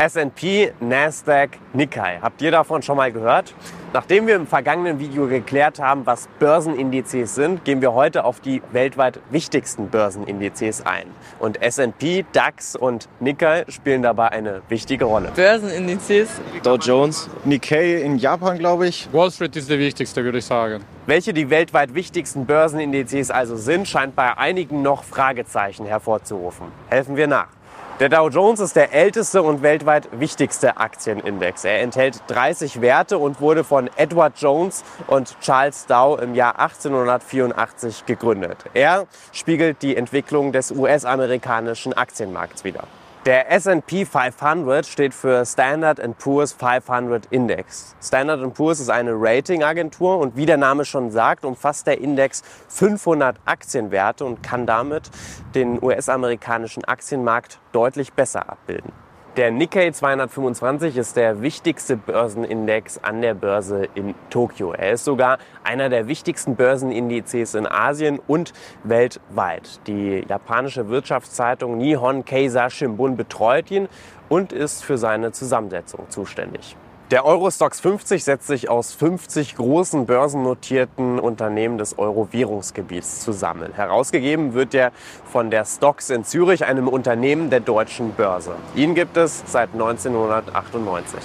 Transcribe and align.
S&P, 0.00 0.72
Nasdaq, 0.78 1.58
Nikkei. 1.72 2.20
Habt 2.22 2.40
ihr 2.40 2.52
davon 2.52 2.82
schon 2.82 2.96
mal 2.96 3.10
gehört? 3.10 3.52
Nachdem 3.92 4.28
wir 4.28 4.36
im 4.36 4.46
vergangenen 4.46 5.00
Video 5.00 5.26
geklärt 5.26 5.80
haben, 5.80 6.06
was 6.06 6.28
Börsenindizes 6.38 7.34
sind, 7.34 7.64
gehen 7.64 7.80
wir 7.80 7.94
heute 7.94 8.24
auf 8.24 8.38
die 8.38 8.62
weltweit 8.70 9.18
wichtigsten 9.30 9.88
Börsenindizes 9.88 10.86
ein. 10.86 11.08
Und 11.40 11.60
S&P, 11.60 12.24
DAX 12.32 12.76
und 12.76 13.08
Nikkei 13.18 13.64
spielen 13.68 14.02
dabei 14.02 14.28
eine 14.28 14.62
wichtige 14.68 15.04
Rolle. 15.04 15.32
Börsenindizes. 15.34 16.28
Dow 16.62 16.76
Jones, 16.76 17.28
Nikkei 17.44 17.96
in 17.96 18.18
Japan, 18.18 18.56
glaube 18.56 18.86
ich. 18.86 19.08
Wall 19.10 19.32
Street 19.32 19.56
ist 19.56 19.68
der 19.68 19.80
wichtigste, 19.80 20.22
würde 20.22 20.38
ich 20.38 20.44
sagen. 20.44 20.84
Welche 21.06 21.32
die 21.32 21.50
weltweit 21.50 21.94
wichtigsten 21.94 22.46
Börsenindizes 22.46 23.32
also 23.32 23.56
sind, 23.56 23.88
scheint 23.88 24.14
bei 24.14 24.36
einigen 24.36 24.82
noch 24.82 25.02
Fragezeichen 25.02 25.86
hervorzurufen. 25.86 26.68
Helfen 26.88 27.16
wir 27.16 27.26
nach. 27.26 27.57
Der 28.00 28.08
Dow 28.08 28.28
Jones 28.28 28.60
ist 28.60 28.76
der 28.76 28.92
älteste 28.92 29.42
und 29.42 29.62
weltweit 29.62 30.08
wichtigste 30.12 30.76
Aktienindex. 30.76 31.64
Er 31.64 31.80
enthält 31.80 32.22
30 32.28 32.80
Werte 32.80 33.18
und 33.18 33.40
wurde 33.40 33.64
von 33.64 33.90
Edward 33.96 34.34
Jones 34.40 34.84
und 35.08 35.36
Charles 35.40 35.86
Dow 35.86 36.16
im 36.16 36.36
Jahr 36.36 36.60
1884 36.60 38.06
gegründet. 38.06 38.66
Er 38.72 39.08
spiegelt 39.32 39.82
die 39.82 39.96
Entwicklung 39.96 40.52
des 40.52 40.70
US-amerikanischen 40.70 41.92
Aktienmarkts 41.92 42.62
wider. 42.62 42.84
Der 43.28 43.52
S&P 43.52 44.06
500 44.06 44.86
steht 44.86 45.12
für 45.12 45.44
Standard 45.44 46.00
Poor's 46.16 46.54
500 46.54 47.26
Index. 47.26 47.94
Standard 48.02 48.54
Poor's 48.54 48.80
ist 48.80 48.88
eine 48.88 49.10
Ratingagentur 49.12 50.16
und 50.16 50.34
wie 50.36 50.46
der 50.46 50.56
Name 50.56 50.86
schon 50.86 51.10
sagt, 51.10 51.44
umfasst 51.44 51.86
der 51.86 52.00
Index 52.00 52.42
500 52.68 53.36
Aktienwerte 53.44 54.24
und 54.24 54.42
kann 54.42 54.64
damit 54.64 55.10
den 55.54 55.78
US-amerikanischen 55.82 56.86
Aktienmarkt 56.86 57.60
deutlich 57.72 58.14
besser 58.14 58.48
abbilden. 58.48 58.94
Der 59.38 59.52
Nikkei 59.52 59.92
225 59.92 60.96
ist 60.96 61.16
der 61.16 61.42
wichtigste 61.42 61.96
Börsenindex 61.96 62.98
an 62.98 63.22
der 63.22 63.34
Börse 63.34 63.86
in 63.94 64.16
Tokio. 64.30 64.72
Er 64.72 64.94
ist 64.94 65.04
sogar 65.04 65.38
einer 65.62 65.88
der 65.88 66.08
wichtigsten 66.08 66.56
Börsenindizes 66.56 67.54
in 67.54 67.68
Asien 67.68 68.18
und 68.26 68.52
weltweit. 68.82 69.78
Die 69.86 70.24
japanische 70.28 70.88
Wirtschaftszeitung 70.88 71.78
Nihon 71.78 72.24
Keizai 72.24 72.68
Shimbun 72.68 73.16
betreut 73.16 73.70
ihn 73.70 73.88
und 74.28 74.52
ist 74.52 74.82
für 74.82 74.98
seine 74.98 75.30
Zusammensetzung 75.30 76.10
zuständig. 76.10 76.76
Der 77.10 77.24
Eurostox 77.24 77.80
50 77.80 78.22
setzt 78.22 78.48
sich 78.48 78.68
aus 78.68 78.92
50 78.92 79.56
großen 79.56 80.04
börsennotierten 80.04 81.18
Unternehmen 81.18 81.78
des 81.78 81.98
Euro-Währungsgebiets 81.98 83.20
zusammen. 83.20 83.72
Herausgegeben 83.72 84.52
wird 84.52 84.74
er 84.74 84.92
von 85.24 85.50
der 85.50 85.64
Stocks 85.64 86.10
in 86.10 86.24
Zürich, 86.24 86.66
einem 86.66 86.86
Unternehmen 86.86 87.48
der 87.48 87.60
deutschen 87.60 88.12
Börse. 88.12 88.56
Ihn 88.74 88.94
gibt 88.94 89.16
es 89.16 89.42
seit 89.46 89.72
1998. 89.72 91.18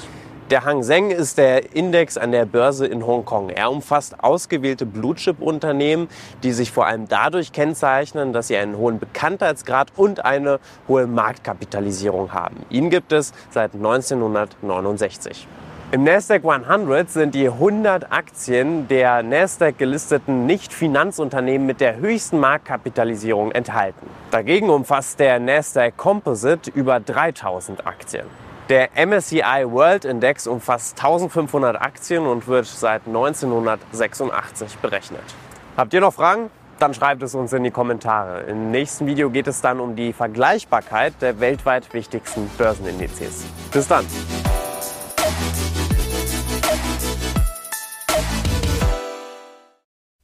Der 0.52 0.64
Hang 0.64 0.84
Seng 0.84 1.12
ist 1.12 1.38
der 1.38 1.76
Index 1.76 2.18
an 2.18 2.32
der 2.32 2.46
Börse 2.46 2.88
in 2.88 3.06
Hongkong. 3.06 3.50
Er 3.50 3.70
umfasst 3.70 4.24
ausgewählte 4.24 4.86
Blue-Chip-Unternehmen, 4.86 6.08
die 6.44 6.54
sich 6.54 6.72
vor 6.72 6.86
allem 6.86 7.10
dadurch 7.10 7.52
kennzeichnen, 7.52 8.32
dass 8.32 8.48
sie 8.48 8.56
einen 8.56 8.78
hohen 8.78 9.00
Bekanntheitsgrad 9.00 9.92
und 9.98 10.24
eine 10.24 10.62
hohe 10.88 11.08
Marktkapitalisierung 11.08 12.32
haben. 12.32 12.66
Ihn 12.70 12.90
gibt 12.90 13.12
es 13.12 13.34
seit 13.50 13.74
1969. 13.74 15.46
Im 15.94 16.06
Nasdaq 16.06 16.44
100 16.44 17.08
sind 17.08 17.36
die 17.36 17.48
100 17.48 18.12
Aktien 18.12 18.88
der 18.88 19.22
Nasdaq 19.22 19.78
gelisteten 19.78 20.48
Nicht-Finanzunternehmen 20.48 21.68
mit 21.68 21.82
der 21.82 21.98
höchsten 21.98 22.40
Marktkapitalisierung 22.40 23.52
enthalten. 23.52 24.10
Dagegen 24.32 24.72
umfasst 24.72 25.20
der 25.20 25.40
Nasdaq 25.40 25.96
Composite 25.96 26.72
über 26.72 27.00
3000 27.00 27.86
Aktien. 27.86 28.26
Der 28.70 28.90
MSCI 28.96 29.66
World 29.68 30.06
Index 30.06 30.48
umfasst 30.48 30.98
1500 30.98 31.80
Aktien 31.80 32.26
und 32.26 32.48
wird 32.48 32.66
seit 32.66 33.06
1986 33.06 34.78
berechnet. 34.78 35.22
Habt 35.78 35.94
ihr 35.94 36.02
noch 36.02 36.16
Fragen? 36.16 36.50
Dann 36.80 36.96
schreibt 36.96 37.22
es 37.22 37.36
uns 37.36 37.54
in 37.54 37.64
die 37.64 37.70
Kommentare. 37.70 38.42
Im 38.50 38.72
nächsten 38.72 39.06
Video 39.06 39.30
geht 39.30 39.46
es 39.46 39.62
dann 39.62 39.80
um 39.80 39.96
die 39.96 40.12
Vergleichbarkeit 40.12 41.14
der 41.22 41.40
weltweit 41.40 41.94
wichtigsten 41.94 42.50
Börsenindizes. 42.58 43.46
Bis 43.72 43.88
dann! 43.88 44.08